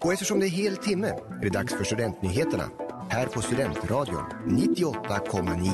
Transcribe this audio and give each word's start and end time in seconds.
Och 0.00 0.12
eftersom 0.12 0.40
det 0.40 0.46
är 0.46 0.50
hel 0.50 0.76
timme 0.76 1.08
är 1.08 1.42
det 1.42 1.48
dags 1.48 1.74
för 1.74 1.84
Studentnyheterna 1.84 2.70
här 3.10 3.26
på 3.26 3.42
Studentradion 3.42 4.24
98,9. 4.46 5.68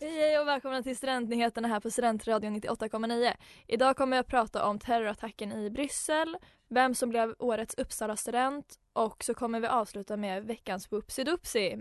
Hej 0.00 0.38
och 0.38 0.46
välkomna 0.46 0.82
till 0.82 0.96
Studentnyheterna 0.96 1.68
här 1.68 1.80
på 1.80 1.90
Studentradion 1.90 2.56
98,9. 2.56 3.32
Idag 3.66 3.96
kommer 3.96 4.16
jag 4.16 4.22
att 4.22 4.30
prata 4.30 4.64
om 4.64 4.78
terrorattacken 4.78 5.52
i 5.52 5.70
Bryssel, 5.70 6.36
vem 6.68 6.94
som 6.94 7.08
blev 7.08 7.34
årets 7.38 7.74
Uppsala-student 7.74 8.78
och 8.92 9.24
så 9.24 9.34
kommer 9.34 9.60
vi 9.60 9.66
avsluta 9.66 10.16
med 10.16 10.44
veckans 10.44 10.92
Whoopsie 10.92 11.80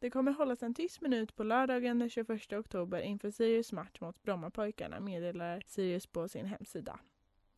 Det 0.00 0.10
kommer 0.10 0.32
hållas 0.32 0.62
en 0.62 0.74
tyst 0.74 1.00
minut 1.00 1.36
på 1.36 1.42
lördagen 1.42 1.98
den 1.98 2.10
21 2.10 2.52
oktober 2.52 3.00
inför 3.00 3.30
Sirius 3.30 3.72
match 3.72 4.00
mot 4.00 4.22
Brommapojkarna 4.22 5.00
meddelar 5.00 5.62
Sirius 5.66 6.06
på 6.06 6.28
sin 6.28 6.46
hemsida. 6.46 6.98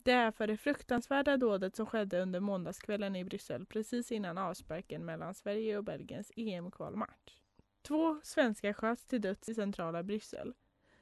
Det 0.05 0.13
är 0.13 0.31
för 0.31 0.47
det 0.47 0.57
fruktansvärda 0.57 1.37
dådet 1.37 1.77
som 1.77 1.87
skedde 1.87 2.21
under 2.21 2.41
måndagskvällen 2.41 3.17
i 3.17 3.25
Bryssel 3.25 3.67
precis 3.67 4.13
innan 4.13 4.39
avsparken 4.39 5.05
mellan 5.05 5.35
Sverige 5.35 5.79
och 5.79 5.85
Belgiens 5.85 6.33
EM-kvalmatch. 6.37 7.41
Två 7.83 8.21
svenskar 8.23 8.73
sköts 8.73 9.07
till 9.07 9.21
döds 9.21 9.49
i 9.49 9.55
centrala 9.55 10.03
Bryssel. 10.03 10.55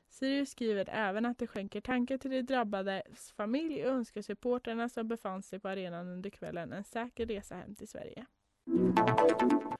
Sirius 0.09 0.51
skriver 0.51 0.89
även 0.89 1.27
att 1.27 1.39
det 1.39 1.47
skänker 1.47 1.81
tankar 1.81 2.19
till 2.19 2.31
de 2.31 2.43
drabbades 2.43 3.33
familj 3.33 3.85
och 3.85 3.93
önskar 3.93 4.23
supporterna 4.23 4.89
som 4.89 5.09
befann 5.09 5.43
sig 5.43 5.61
på 5.61 5.69
arenan 5.69 6.09
under 6.09 6.31
kvällen 6.31 6.73
en 6.73 6.85
säker 6.85 7.27
resa 7.27 7.55
hem 7.55 7.75
till 7.75 7.89
Sverige. 7.89 8.27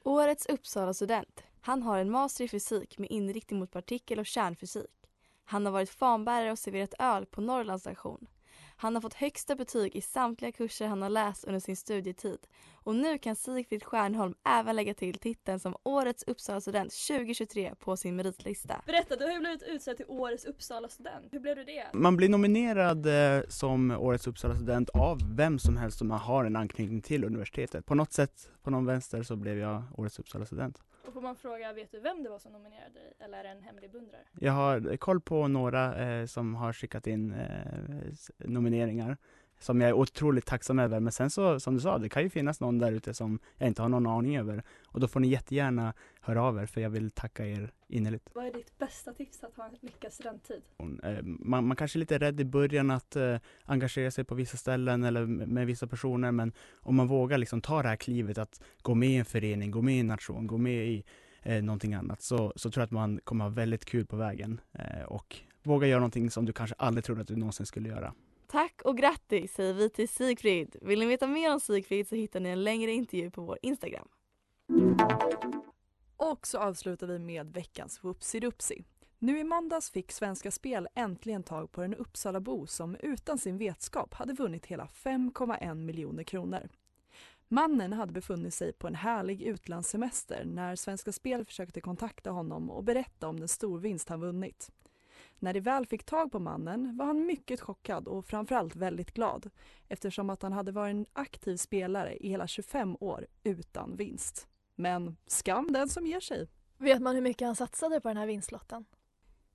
Årets 0.03 0.45
Uppsala-student. 0.45 1.43
Han 1.61 1.83
har 1.83 1.99
en 1.99 2.11
master 2.11 2.43
i 2.43 2.47
fysik 2.47 2.97
med 2.97 3.11
inriktning 3.11 3.59
mot 3.59 3.71
partikel 3.71 4.19
och 4.19 4.25
kärnfysik. 4.25 5.09
Han 5.43 5.65
har 5.65 5.73
varit 5.73 5.89
fanbärare 5.89 6.51
och 6.51 6.59
serverat 6.59 6.93
öl 6.99 7.25
på 7.25 7.41
Norrlands 7.41 7.81
station. 7.81 8.27
Han 8.75 8.95
har 8.95 9.01
fått 9.01 9.13
högsta 9.13 9.55
betyg 9.55 9.95
i 9.95 10.01
samtliga 10.01 10.51
kurser 10.51 10.87
han 10.87 11.01
har 11.01 11.09
läst 11.09 11.43
under 11.43 11.59
sin 11.59 11.75
studietid. 11.75 12.47
Och 12.75 12.95
nu 12.95 13.17
kan 13.17 13.35
Sigfrid 13.35 13.83
Stjärnholm 13.83 14.35
även 14.43 14.75
lägga 14.75 14.93
till 14.93 15.19
titeln 15.19 15.59
som 15.59 15.75
Årets 15.83 16.23
Uppsala-student 16.23 16.93
2023 17.07 17.73
på 17.79 17.97
sin 17.97 18.15
meritlista. 18.15 18.81
Berätta, 18.85 19.15
du 19.15 19.25
har 19.25 19.31
ju 19.31 19.39
blivit 19.39 19.63
utsedd 19.63 19.97
till 19.97 20.05
Årets 20.09 20.45
Uppsala-student. 20.45 21.27
Hur 21.31 21.39
blev 21.39 21.55
du 21.55 21.63
det? 21.63 21.87
Man 21.93 22.17
blir 22.17 22.29
nominerad 22.29 23.05
eh, 23.05 23.43
som 23.47 23.91
Årets 23.91 24.27
Uppsala-student 24.27 24.89
av 24.89 25.35
vem 25.35 25.59
som 25.59 25.77
helst 25.77 25.97
som 25.97 26.11
har 26.11 26.45
en 26.45 26.55
anknytning 26.55 27.01
till 27.01 27.23
universitetet. 27.23 27.85
På 27.85 27.95
något 27.95 28.13
sätt, 28.13 28.49
på 28.63 28.69
någon 28.69 28.85
vänster, 28.85 29.23
så 29.23 29.35
blev 29.35 29.57
jag 29.57 29.83
Årets 29.97 30.19
Uppsala-student. 30.19 30.81
Och 31.07 31.13
får 31.13 31.21
man 31.21 31.35
fråga, 31.35 31.73
vet 31.73 31.91
du 31.91 31.99
vem 31.99 32.23
det 32.23 32.29
var 32.29 32.39
som 32.39 32.51
nominerade 32.51 32.93
dig? 32.93 33.13
Eller 33.19 33.37
är 33.37 33.43
det 33.43 33.49
en 33.49 33.61
hemlig 33.61 33.91
beundrare? 33.91 34.21
Jag 34.39 34.53
har 34.53 34.97
koll 34.97 35.21
på 35.21 35.47
några 35.47 36.05
eh, 36.05 36.25
som 36.25 36.55
har 36.55 36.73
skickat 36.73 37.07
in 37.07 37.33
eh, 37.33 38.47
nomineringar 38.63 39.17
som 39.59 39.81
jag 39.81 39.89
är 39.89 39.93
otroligt 39.93 40.45
tacksam 40.45 40.79
över. 40.79 40.99
Men 40.99 41.11
sen 41.11 41.29
så, 41.29 41.59
som 41.59 41.73
du 41.75 41.79
sa, 41.81 41.97
det 41.97 42.09
kan 42.09 42.23
ju 42.23 42.29
finnas 42.29 42.59
någon 42.59 42.79
där 42.79 42.91
ute 42.91 43.13
som 43.13 43.39
jag 43.57 43.67
inte 43.67 43.81
har 43.81 43.89
någon 43.89 44.07
aning 44.07 44.37
över. 44.37 44.63
Och 44.87 44.99
då 44.99 45.07
får 45.07 45.19
ni 45.19 45.27
jättegärna 45.27 45.93
höra 46.21 46.43
av 46.43 46.57
er, 46.57 46.65
för 46.65 46.81
jag 46.81 46.89
vill 46.89 47.11
tacka 47.11 47.45
er 47.47 47.71
innerligt. 47.87 48.29
Vad 48.33 48.45
är 48.45 48.53
ditt 48.53 48.77
bästa 48.77 49.13
tips 49.13 49.43
att 49.43 49.55
ha 49.57 49.65
en 49.65 49.77
lyckad 49.81 50.13
studenttid? 50.13 50.61
Eh, 51.03 51.23
Man, 51.23 51.67
man 51.67 51.77
kanske 51.77 51.97
är 51.97 51.99
lite 51.99 52.17
rädd 52.17 52.39
i 52.39 52.45
början 52.45 52.91
att 52.91 53.15
eh, 53.15 53.37
engagera 53.65 54.11
sig 54.11 54.23
på 54.23 54.35
vissa 54.35 54.57
ställen 54.57 55.03
eller 55.03 55.25
med, 55.25 55.47
med 55.47 55.67
vissa 55.67 55.87
personer, 55.87 56.31
men 56.31 56.51
om 56.81 56.95
man 56.95 57.07
vågar 57.07 57.37
liksom 57.37 57.61
ta 57.61 57.81
det 57.81 57.89
här 57.89 57.95
klivet 57.95 58.37
att 58.37 58.61
gå 58.81 58.95
med 58.95 59.09
i 59.09 59.15
en 59.15 59.25
förening, 59.25 59.71
gå 59.71 59.81
med 59.81 59.95
i 59.95 59.99
en 59.99 60.07
nation, 60.07 60.47
gå 60.47 60.57
med 60.57 60.87
i 60.87 61.03
eh, 61.43 61.63
någonting 61.63 61.93
annat, 61.93 62.21
så, 62.21 62.53
så 62.55 62.71
tror 62.71 62.81
jag 62.81 62.85
att 62.85 62.91
man 62.91 63.19
kommer 63.23 63.45
ha 63.45 63.49
väldigt 63.49 63.85
kul 63.85 64.05
på 64.05 64.15
vägen 64.15 64.61
eh, 64.73 65.03
och 65.05 65.35
våga 65.63 65.87
göra 65.87 65.99
någonting 65.99 66.31
som 66.31 66.45
du 66.45 66.53
kanske 66.53 66.75
aldrig 66.79 67.03
trodde 67.03 67.21
att 67.21 67.27
du 67.27 67.35
någonsin 67.35 67.65
skulle 67.65 67.89
göra. 67.89 68.13
Tack 68.53 68.81
och 68.81 68.97
grattis 68.97 69.53
säger 69.53 69.73
vi 69.73 69.89
till 69.89 70.09
Sigfrid. 70.09 70.75
Vill 70.81 70.99
ni 70.99 71.05
veta 71.05 71.27
mer 71.27 71.53
om 71.53 71.59
Sigfrid 71.59 72.07
så 72.07 72.15
hittar 72.15 72.39
ni 72.39 72.49
en 72.49 72.63
längre 72.63 72.91
intervju 72.91 73.31
på 73.31 73.41
vår 73.41 73.57
Instagram. 73.61 74.07
Och 76.17 76.47
så 76.47 76.57
avslutar 76.57 77.07
vi 77.07 77.19
med 77.19 77.53
veckans 77.53 78.03
Whoopsie 78.03 78.51
Nu 79.19 79.39
i 79.39 79.43
måndags 79.43 79.91
fick 79.91 80.11
Svenska 80.11 80.51
Spel 80.51 80.87
äntligen 80.95 81.43
tag 81.43 81.71
på 81.71 81.81
en 81.81 81.95
Uppsalabo 81.95 82.67
som 82.67 82.95
utan 82.95 83.37
sin 83.37 83.57
vetskap 83.57 84.13
hade 84.13 84.33
vunnit 84.33 84.65
hela 84.65 84.85
5,1 84.85 85.75
miljoner 85.75 86.23
kronor. 86.23 86.69
Mannen 87.47 87.93
hade 87.93 88.13
befunnit 88.13 88.53
sig 88.53 88.73
på 88.73 88.87
en 88.87 88.95
härlig 88.95 89.41
utlandssemester 89.41 90.43
när 90.45 90.75
Svenska 90.75 91.11
Spel 91.11 91.45
försökte 91.45 91.81
kontakta 91.81 92.31
honom 92.31 92.69
och 92.69 92.83
berätta 92.83 93.27
om 93.27 93.39
den 93.39 93.47
storvinst 93.47 94.09
han 94.09 94.21
vunnit. 94.21 94.71
När 95.43 95.53
de 95.53 95.59
väl 95.59 95.85
fick 95.85 96.03
tag 96.03 96.31
på 96.31 96.39
mannen 96.39 96.97
var 96.97 97.05
han 97.05 97.25
mycket 97.25 97.61
chockad 97.61 98.07
och 98.07 98.25
framförallt 98.25 98.75
väldigt 98.75 99.13
glad 99.13 99.49
eftersom 99.87 100.29
att 100.29 100.41
han 100.41 100.53
hade 100.53 100.71
varit 100.71 100.93
en 100.93 101.05
aktiv 101.13 101.57
spelare 101.57 102.17
i 102.17 102.29
hela 102.29 102.47
25 102.47 102.97
år 102.99 103.27
utan 103.43 103.95
vinst. 103.95 104.47
Men 104.75 105.17
skam 105.27 105.71
den 105.71 105.89
som 105.89 106.07
ger 106.07 106.19
sig. 106.19 106.47
Vet 106.77 107.01
man 107.01 107.15
hur 107.15 107.21
mycket 107.21 107.45
han 107.45 107.55
satsade 107.55 108.01
på 108.01 108.07
den 108.07 108.17
här 108.17 108.27
vinstlotten? 108.27 108.85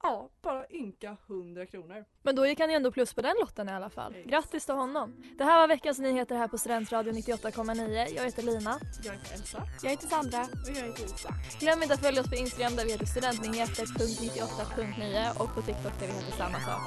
Ja, 0.02 0.28
bara 0.42 0.66
ynka 0.70 1.16
100 1.26 1.66
kronor. 1.66 2.04
Men 2.22 2.36
då 2.36 2.46
gick 2.46 2.60
han 2.60 2.70
ju 2.70 2.76
ändå 2.76 2.92
plus 2.92 3.14
på 3.14 3.22
den 3.22 3.36
lotten 3.40 3.68
i 3.68 3.72
alla 3.72 3.90
fall. 3.90 4.14
Grattis 4.26 4.64
till 4.66 4.74
honom. 4.74 5.14
Det 5.38 5.44
här 5.44 5.60
var 5.60 5.68
veckans 5.68 5.98
nyheter 5.98 6.36
här 6.36 6.48
på 6.48 6.58
Studentradion 6.58 7.14
98,9. 7.14 8.06
Jag 8.16 8.24
heter 8.24 8.42
Lina. 8.42 8.80
Jag 9.04 9.12
heter 9.12 9.34
Elsa 9.34 9.62
Jag 9.82 9.90
heter 9.90 10.06
Sandra. 10.08 10.40
och 10.42 10.48
jag 10.68 10.74
heter 10.86 11.04
Isa. 11.04 11.34
Glöm 11.60 11.82
inte 11.82 11.94
att 11.94 12.00
följa 12.00 12.20
oss 12.20 12.28
på 12.30 12.36
Instagram 12.36 12.76
där 12.76 12.84
vi 12.84 12.90
heter 12.90 13.06
studentnyheter.98.9 13.06 15.40
och 15.40 15.54
på 15.54 15.62
TikTok 15.62 15.92
där 16.00 16.06
vi 16.06 16.12
heter 16.12 16.32
samma 16.36 16.60
sak. 16.60 16.80